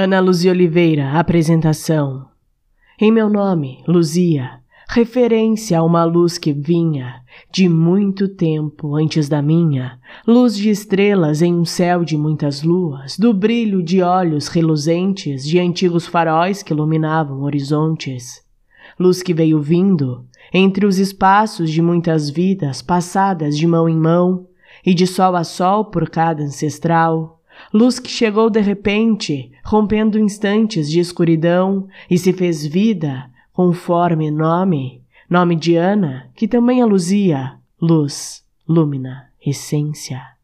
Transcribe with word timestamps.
Ana 0.00 0.20
Luzia 0.20 0.52
Oliveira, 0.52 1.18
apresentação. 1.18 2.26
Em 3.00 3.10
meu 3.10 3.28
nome, 3.28 3.82
Luzia, 3.84 4.60
referência 4.88 5.76
a 5.76 5.82
uma 5.82 6.04
luz 6.04 6.38
que 6.38 6.52
vinha 6.52 7.16
de 7.50 7.68
muito 7.68 8.28
tempo 8.28 8.94
antes 8.94 9.28
da 9.28 9.42
minha, 9.42 9.98
luz 10.24 10.56
de 10.56 10.70
estrelas 10.70 11.42
em 11.42 11.52
um 11.52 11.64
céu 11.64 12.04
de 12.04 12.16
muitas 12.16 12.62
luas, 12.62 13.18
do 13.18 13.34
brilho 13.34 13.82
de 13.82 14.00
olhos 14.00 14.46
reluzentes 14.46 15.44
de 15.44 15.58
antigos 15.58 16.06
faróis 16.06 16.62
que 16.62 16.72
iluminavam 16.72 17.42
horizontes. 17.42 18.40
Luz 19.00 19.20
que 19.20 19.34
veio 19.34 19.60
vindo 19.60 20.24
entre 20.54 20.86
os 20.86 21.00
espaços 21.00 21.72
de 21.72 21.82
muitas 21.82 22.30
vidas 22.30 22.80
passadas 22.80 23.58
de 23.58 23.66
mão 23.66 23.88
em 23.88 23.96
mão 23.96 24.46
e 24.86 24.94
de 24.94 25.08
sol 25.08 25.34
a 25.34 25.42
sol 25.42 25.86
por 25.86 26.08
cada 26.08 26.44
ancestral 26.44 27.37
luz 27.72 27.98
que 27.98 28.10
chegou 28.10 28.48
de 28.48 28.60
repente, 28.60 29.50
rompendo 29.64 30.18
instantes 30.18 30.90
de 30.90 31.00
escuridão 31.00 31.88
e 32.10 32.16
se 32.16 32.32
fez 32.32 32.66
vida, 32.66 33.30
conforme 33.52 34.30
nome, 34.30 35.02
nome 35.28 35.56
de 35.56 35.76
Ana, 35.76 36.30
que 36.34 36.48
também 36.48 36.80
a 36.80 36.86
luzia, 36.86 37.54
luz, 37.80 38.44
lúmina, 38.68 39.28
essência. 39.44 40.37